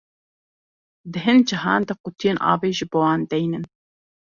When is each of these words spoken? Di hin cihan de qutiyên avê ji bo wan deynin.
Di 1.11 1.19
hin 1.25 1.39
cihan 1.47 1.81
de 1.87 1.93
qutiyên 2.03 2.37
avê 2.51 2.69
ji 2.77 2.85
bo 2.91 2.99
wan 3.03 3.21
deynin. 3.29 3.63